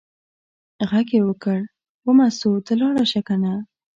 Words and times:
غږ 0.89 1.07
یې 1.17 1.21
وکړ: 1.27 1.59
وه 2.05 2.11
مستو 2.17 2.51
ته 2.65 2.73
لاړه 2.79 3.03
شه 3.11 3.21
کنه. 3.27 3.53